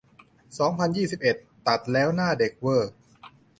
[0.57, 1.35] สองพันยี่สิบเอ็ด
[1.67, 2.91] ตัดแล้วหน้าเด็กเว่อร์